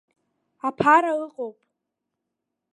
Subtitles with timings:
[0.67, 1.57] Аԥара ыҟоуп.